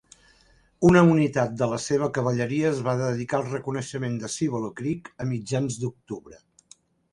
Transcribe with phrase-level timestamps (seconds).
[0.87, 5.31] Una unitat de la seva cavalleria es va dedicar al reconeixement de Cibolo Creek a
[5.35, 6.45] mitjans d'octubre.